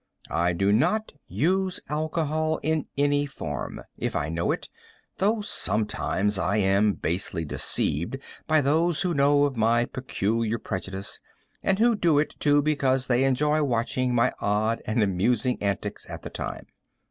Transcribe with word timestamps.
I 0.33 0.53
do 0.53 0.71
not 0.71 1.13
use 1.27 1.79
alcohol 1.87 2.59
in 2.63 2.87
any 2.97 3.27
form, 3.27 3.81
if 3.99 4.15
I 4.15 4.29
know 4.29 4.51
it, 4.51 4.67
though 5.19 5.41
sometimes 5.41 6.39
I 6.39 6.57
am 6.57 6.93
basely 6.93 7.45
deceived 7.45 8.17
by 8.47 8.61
those 8.61 9.03
who 9.03 9.13
know 9.13 9.43
of 9.45 9.55
my 9.55 9.85
peculiar 9.85 10.57
prejudice, 10.57 11.19
and 11.61 11.77
who 11.77 11.95
do 11.95 12.17
it, 12.17 12.31
too, 12.39 12.63
because 12.63 13.05
they 13.05 13.23
enjoy 13.25 13.61
watching 13.61 14.15
my 14.15 14.33
odd 14.41 14.81
and 14.87 15.03
amusing 15.03 15.61
antics 15.61 16.09
at 16.09 16.23
the 16.23 16.31
time. 16.31 16.65